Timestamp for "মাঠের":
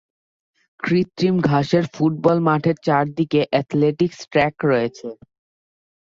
2.47-2.77